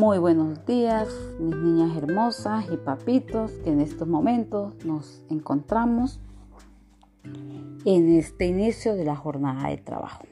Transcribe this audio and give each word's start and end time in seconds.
Muy 0.00 0.16
buenos 0.16 0.64
días, 0.64 1.08
mis 1.38 1.54
niñas 1.56 1.94
hermosas 1.94 2.64
y 2.72 2.78
papitos, 2.78 3.52
que 3.62 3.68
en 3.68 3.82
estos 3.82 4.08
momentos 4.08 4.72
nos 4.82 5.22
encontramos 5.28 6.20
en 7.84 8.08
este 8.16 8.46
inicio 8.46 8.94
de 8.94 9.04
la 9.04 9.14
jornada 9.14 9.68
de 9.68 9.76
trabajo. 9.76 10.24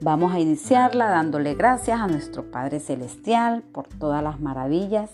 Vamos 0.00 0.32
a 0.32 0.38
iniciarla 0.38 1.10
dándole 1.10 1.56
gracias 1.56 2.00
a 2.00 2.06
nuestro 2.06 2.52
Padre 2.52 2.78
Celestial 2.78 3.64
por 3.64 3.88
todas 3.88 4.22
las 4.22 4.40
maravillas 4.40 5.10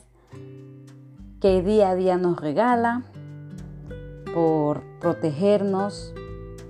que 1.40 1.62
día 1.62 1.88
a 1.88 1.94
día 1.94 2.18
nos 2.18 2.38
regala, 2.38 3.04
por 4.34 4.82
protegernos 5.00 6.12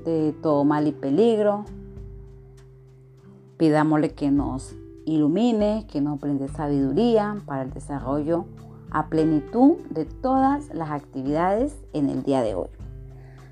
de 0.05 0.33
todo 0.41 0.63
mal 0.63 0.87
y 0.87 0.93
peligro. 0.93 1.65
Pidámosle 3.57 4.15
que 4.15 4.31
nos 4.31 4.77
ilumine, 5.09 5.87
que 5.91 6.01
nos 6.01 6.21
brinde 6.21 6.49
sabiduría 6.49 7.37
para 7.47 7.63
el 7.63 7.73
desarrollo 7.73 8.47
a 8.91 9.09
plenitud 9.09 9.77
de 9.91 10.05
todas 10.05 10.73
las 10.75 10.91
actividades 10.91 11.77
en 11.93 12.09
el 12.09 12.23
día 12.23 12.43
de 12.43 12.55
hoy. 12.55 12.69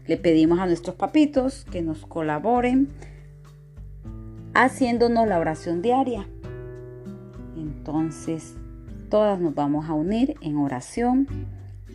Le 0.07 0.17
pedimos 0.17 0.59
a 0.59 0.67
nuestros 0.67 0.97
papitos 0.97 1.65
que 1.65 1.83
nos 1.83 2.07
colaboren 2.07 2.89
haciéndonos 4.55 5.27
la 5.27 5.39
oración 5.39 5.83
diaria. 5.83 6.27
Entonces, 7.57 8.55
todas 9.11 9.41
nos 9.41 9.55
vamos 9.55 9.89
a 9.89 9.95
unir 9.95 10.35
en 10.41 10.57
oración 10.59 11.27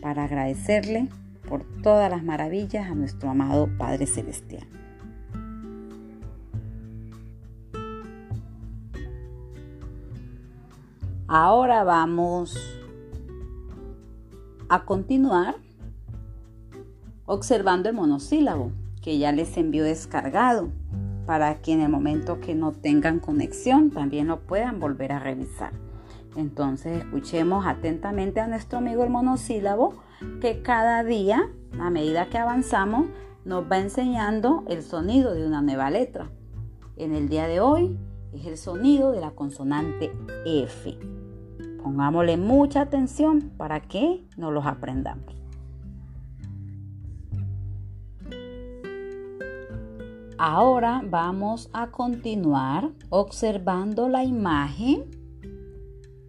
para 0.00 0.24
agradecerle 0.24 1.08
por 1.48 1.64
todas 1.82 2.10
las 2.10 2.22
maravillas 2.22 2.90
a 2.90 2.94
nuestro 2.94 3.30
amado 3.30 3.68
Padre 3.78 4.06
Celestial. 4.06 4.66
Ahora 11.34 11.82
vamos 11.82 12.54
a 14.68 14.84
continuar 14.84 15.56
observando 17.24 17.88
el 17.88 17.94
monosílabo 17.94 18.72
que 19.00 19.16
ya 19.16 19.32
les 19.32 19.56
envió 19.56 19.82
descargado 19.82 20.68
para 21.24 21.62
que 21.62 21.72
en 21.72 21.80
el 21.80 21.88
momento 21.88 22.38
que 22.38 22.54
no 22.54 22.72
tengan 22.72 23.18
conexión 23.18 23.90
también 23.90 24.26
lo 24.26 24.40
puedan 24.40 24.78
volver 24.78 25.12
a 25.12 25.20
revisar. 25.20 25.72
Entonces 26.36 26.98
escuchemos 26.98 27.64
atentamente 27.64 28.40
a 28.40 28.46
nuestro 28.46 28.80
amigo 28.80 29.02
el 29.02 29.08
monosílabo 29.08 29.94
que 30.42 30.60
cada 30.60 31.02
día, 31.02 31.48
a 31.80 31.88
medida 31.88 32.28
que 32.28 32.36
avanzamos, 32.36 33.06
nos 33.46 33.64
va 33.72 33.78
enseñando 33.78 34.64
el 34.68 34.82
sonido 34.82 35.32
de 35.32 35.46
una 35.46 35.62
nueva 35.62 35.88
letra. 35.88 36.30
En 36.98 37.14
el 37.14 37.30
día 37.30 37.48
de 37.48 37.60
hoy 37.60 37.96
es 38.34 38.44
el 38.44 38.58
sonido 38.58 39.12
de 39.12 39.20
la 39.22 39.30
consonante 39.30 40.12
F. 40.44 41.21
Pongámosle 41.82 42.36
mucha 42.36 42.82
atención 42.82 43.52
para 43.56 43.80
que 43.80 44.24
nos 44.36 44.52
los 44.52 44.66
aprendamos. 44.66 45.34
Ahora 50.38 51.02
vamos 51.08 51.70
a 51.72 51.92
continuar 51.92 52.90
observando 53.10 54.08
la 54.08 54.24
imagen 54.24 55.04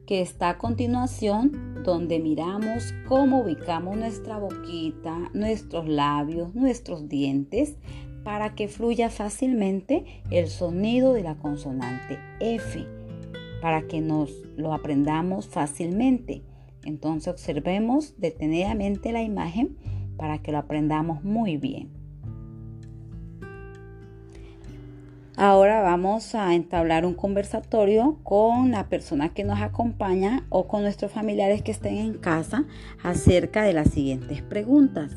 que 0.06 0.22
está 0.22 0.50
a 0.50 0.58
continuación 0.58 1.82
donde 1.84 2.20
miramos 2.20 2.94
cómo 3.08 3.42
ubicamos 3.42 3.98
nuestra 3.98 4.38
boquita, 4.38 5.18
nuestros 5.34 5.88
labios, 5.88 6.54
nuestros 6.54 7.10
dientes 7.10 7.78
para 8.24 8.56
que 8.56 8.68
fluya 8.68 9.10
fácilmente 9.10 10.22
el 10.30 10.48
sonido 10.48 11.14
de 11.14 11.24
la 11.24 11.36
consonante 11.36 12.20
F, 12.40 12.86
para 13.64 13.84
que 13.88 14.02
nos 14.02 14.30
lo 14.58 14.74
aprendamos 14.74 15.48
fácilmente. 15.48 16.44
Entonces 16.84 17.30
observemos 17.30 18.14
detenidamente 18.18 19.14
la 19.14 19.22
imagen 19.22 19.78
para 20.18 20.40
que 20.40 20.52
lo 20.52 20.58
aprendamos 20.58 21.24
muy 21.24 21.56
bien. 21.56 21.90
Ahora 25.38 25.82
vamos 25.82 26.36
a 26.36 26.54
entablar 26.56 27.06
un 27.06 27.14
conversatorio 27.14 28.20
con 28.24 28.72
la 28.72 28.90
persona 28.90 29.30
que 29.30 29.46
nos 29.46 29.62
acompaña 29.62 30.46
o 30.50 30.68
con 30.68 30.82
nuestros 30.82 31.14
familiares 31.14 31.62
que 31.62 31.72
estén 31.72 31.96
en 32.00 32.16
casa 32.16 32.66
acerca 33.02 33.64
de 33.64 33.72
las 33.72 33.92
siguientes 33.92 34.42
preguntas. 34.42 35.16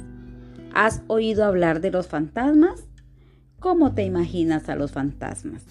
¿Has 0.72 1.02
oído 1.08 1.44
hablar 1.44 1.80
de 1.80 1.90
los 1.90 2.06
fantasmas? 2.06 2.86
¿Cómo 3.58 3.92
te 3.92 4.04
imaginas 4.04 4.68
a 4.68 4.76
los 4.76 4.92
fantasmas? 4.92 5.64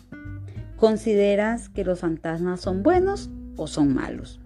¿Consideras 0.77 1.69
que 1.69 1.85
los 1.85 1.99
fantasmas 2.01 2.59
son 2.59 2.83
buenos 2.83 3.29
o 3.55 3.67
son 3.67 3.93
malos? 3.93 4.41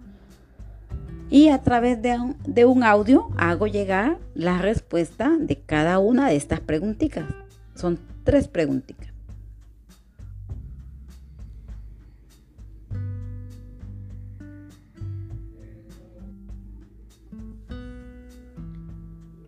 Y 1.32 1.50
a 1.50 1.62
través 1.62 2.02
de 2.02 2.66
un, 2.66 2.84
audio 2.84 3.30
hago 3.38 3.68
llegar 3.68 4.18
la 4.34 4.60
respuesta 4.60 5.38
de 5.40 5.60
cada 5.60 6.00
una 6.00 6.28
de 6.28 6.36
estas 6.36 6.60
preguntitas. 6.60 7.26
Son 7.76 8.00
tres 8.24 8.48
preguntitas. 8.48 9.10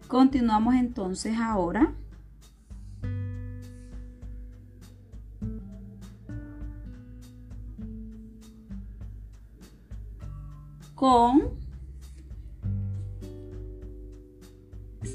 Continuamos 0.08 0.76
entonces 0.76 1.38
ahora. 1.40 1.94
Con 11.02 11.56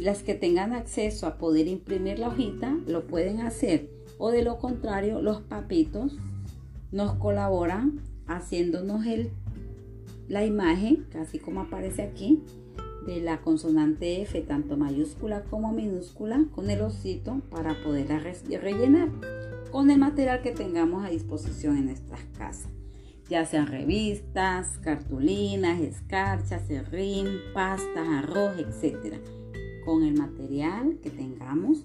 las 0.01 0.25
que 0.25 0.35
tengan 0.35 0.73
acceso 0.73 1.29
a 1.29 1.39
poder 1.39 1.69
imprimir 1.69 2.19
la 2.19 2.27
hojita, 2.27 2.77
lo 2.89 3.07
pueden 3.07 3.41
hacer. 3.41 3.89
O 4.19 4.33
de 4.33 4.43
lo 4.43 4.59
contrario, 4.59 5.23
los 5.23 5.43
papitos 5.43 6.17
nos 6.91 7.15
colaboran 7.19 8.01
haciéndonos 8.27 9.07
el, 9.07 9.31
la 10.27 10.45
imagen, 10.45 11.07
casi 11.13 11.39
como 11.39 11.61
aparece 11.61 12.03
aquí, 12.03 12.43
de 13.07 13.21
la 13.21 13.41
consonante 13.41 14.23
F, 14.23 14.41
tanto 14.41 14.77
mayúscula 14.77 15.45
como 15.45 15.71
minúscula, 15.71 16.47
con 16.53 16.69
el 16.69 16.81
osito 16.81 17.43
para 17.49 17.81
poderla 17.85 18.19
rellenar 18.19 19.09
con 19.71 19.93
el 19.93 20.01
material 20.01 20.43
que 20.43 20.51
tengamos 20.51 21.05
a 21.05 21.11
disposición 21.11 21.77
en 21.77 21.85
nuestras 21.85 22.25
casas, 22.37 22.73
ya 23.29 23.45
sean 23.45 23.67
revistas, 23.67 24.79
cartulinas, 24.83 25.81
escarchas, 25.81 26.67
serrín, 26.67 27.41
pastas, 27.53 28.07
arroz, 28.09 28.53
etc. 28.59 29.17
Con 29.85 30.05
el 30.05 30.15
material 30.15 30.99
que 31.03 31.11
tengamos 31.11 31.85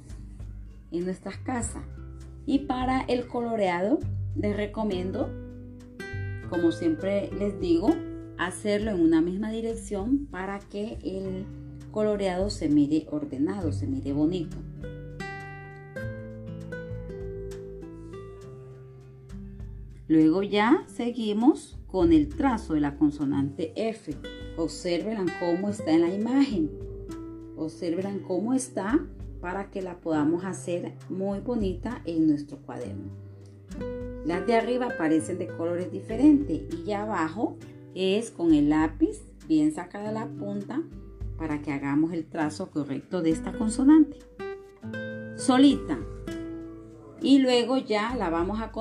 en 0.92 1.06
nuestras 1.06 1.38
casas. 1.38 1.84
Y 2.46 2.60
para 2.60 3.02
el 3.02 3.28
coloreado 3.28 4.00
les 4.36 4.56
recomiendo, 4.56 5.30
como 6.50 6.72
siempre 6.72 7.30
les 7.38 7.60
digo, 7.60 7.90
hacerlo 8.38 8.92
en 8.92 9.02
una 9.02 9.22
misma 9.22 9.52
dirección 9.52 10.28
para 10.28 10.60
que 10.60 10.98
el 11.04 11.46
coloreado 11.92 12.50
se 12.50 12.70
mire 12.70 13.08
ordenado, 13.12 13.72
se 13.72 13.88
mire 13.88 14.14
bonito. 14.14 14.58
Luego 20.12 20.44
ya 20.44 20.84
seguimos 20.88 21.80
con 21.88 22.12
el 22.12 22.28
trazo 22.28 22.74
de 22.74 22.82
la 22.82 22.98
consonante 22.98 23.72
F. 23.78 24.14
Observen 24.58 25.28
cómo 25.40 25.70
está 25.70 25.92
en 25.92 26.02
la 26.02 26.14
imagen. 26.14 26.70
Observen 27.56 28.20
cómo 28.20 28.54
está 28.54 29.00
para 29.40 29.72
que 29.72 29.82
la 29.82 30.02
podamos 30.02 30.44
hacer 30.44 30.96
muy 31.08 31.40
bonita 31.40 32.02
en 32.04 32.28
nuestro 32.28 32.58
cuaderno. 32.58 33.10
Las 34.26 34.46
de 34.46 34.56
arriba 34.56 34.88
aparecen 34.88 35.38
de 35.38 35.48
colores 35.48 35.90
diferentes 35.94 36.64
y 36.86 36.92
abajo 36.92 37.56
es 37.96 38.32
con 38.32 38.54
el 38.54 38.68
lápiz 38.68 39.22
bien 39.48 39.72
sacada 39.72 40.12
la 40.12 40.28
punta 40.28 40.84
para 41.38 41.62
que 41.62 41.72
hagamos 41.72 42.12
el 42.12 42.26
trazo 42.26 42.70
correcto 42.70 43.22
de 43.22 43.30
esta 43.30 43.54
consonante. 43.54 44.20
Solita. 45.38 45.98
Y 47.22 47.38
luego 47.38 47.78
ya 47.78 48.16
la 48.16 48.32
vamos 48.32 48.60
a, 48.62 48.72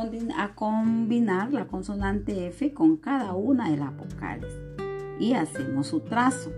combinar 0.55 1.53
la 1.53 1.67
consonante 1.67 2.47
F 2.47 2.73
con 2.73 2.97
cada 2.97 3.35
una 3.35 3.71
de 3.71 3.77
las 3.77 3.95
vocales. 3.95 4.51
Y 5.19 5.35
hacemos 5.35 5.89
su 5.89 6.01
trazo 6.01 6.51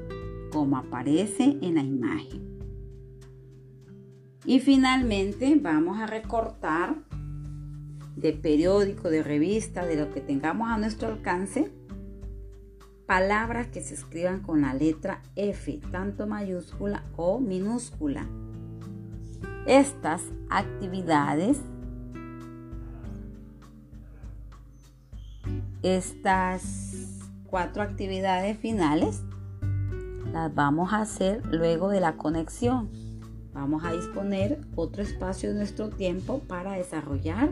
como 0.53 0.77
aparece 0.77 1.59
en 1.61 1.75
la 1.75 1.83
imagen. 1.83 2.53
Y 4.45 4.61
finalmente 4.61 5.59
vamos 5.61 5.99
a 5.99 6.07
recortar 6.07 6.97
de 8.17 8.33
periódico, 8.33 9.11
de 9.11 9.25
revista, 9.25 9.85
de 9.85 9.97
lo 9.97 10.13
que 10.13 10.21
tengamos 10.21 10.71
a 10.71 10.79
nuestro 10.79 11.09
alcance, 11.09 11.73
palabras 13.07 13.69
que 13.69 13.83
se 13.83 13.95
escriban 13.95 14.41
con 14.41 14.63
la 14.63 14.75
letra 14.75 15.23
F, 15.35 15.81
tanto 15.91 16.29
mayúscula 16.29 17.03
o 17.17 17.41
minúscula. 17.41 18.29
Estas 19.67 20.23
actividades, 20.51 21.61
estas 25.83 27.21
cuatro 27.47 27.83
actividades 27.83 28.59
finales 28.59 29.23
las 30.33 30.53
vamos 30.53 30.93
a 30.93 31.03
hacer 31.03 31.47
luego 31.47 31.91
de 31.91 32.01
la 32.01 32.17
conexión. 32.17 32.91
Vamos 33.53 33.85
a 33.85 33.93
disponer 33.93 34.61
otro 34.75 35.03
espacio 35.03 35.51
de 35.51 35.57
nuestro 35.59 35.91
tiempo 35.91 36.41
para 36.41 36.73
desarrollar 36.73 37.51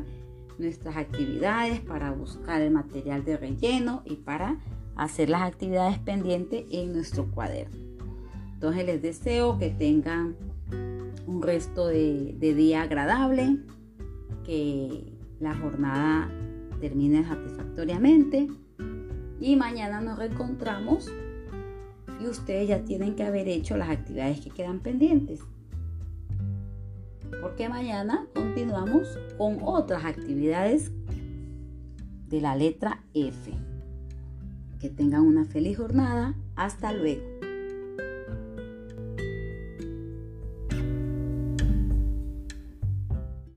nuestras 0.58 0.96
actividades, 0.96 1.80
para 1.80 2.10
buscar 2.10 2.60
el 2.60 2.72
material 2.72 3.24
de 3.24 3.36
relleno 3.36 4.02
y 4.04 4.16
para 4.16 4.56
hacer 4.96 5.30
las 5.30 5.42
actividades 5.42 5.98
pendientes 5.98 6.64
en 6.72 6.92
nuestro 6.92 7.30
cuaderno. 7.30 7.76
Entonces 8.54 8.84
les 8.84 9.00
deseo 9.00 9.58
que 9.58 9.70
tengan 9.70 10.34
un 11.30 11.42
resto 11.42 11.86
de, 11.86 12.34
día 12.40 12.82
agradable, 12.82 13.58
que 14.44 15.16
la 15.38 15.54
jornada 15.54 16.28
termine 16.80 17.24
satisfactoriamente 17.24 18.48
y 19.38 19.54
mañana 19.54 20.00
nos 20.00 20.18
reencontramos 20.18 21.08
y 22.20 22.26
ustedes 22.26 22.68
ya 22.68 22.84
tienen 22.84 23.14
que 23.14 23.22
haber 23.22 23.48
hecho 23.48 23.76
las 23.76 23.90
actividades 23.90 24.40
que 24.40 24.50
quedan 24.50 24.80
pendientes. 24.80 25.40
Porque 27.40 27.68
mañana 27.68 28.26
continuamos 28.34 29.16
con 29.38 29.58
otras 29.62 30.04
actividades 30.04 30.90
de 32.28 32.40
la 32.40 32.56
letra 32.56 33.04
F. 33.14 33.52
Que 34.80 34.90
tengan 34.90 35.22
una 35.22 35.44
feliz 35.44 35.78
jornada. 35.78 36.34
Hasta 36.56 36.92
luego. 36.92 37.29